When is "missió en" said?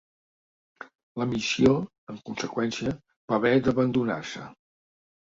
1.35-2.19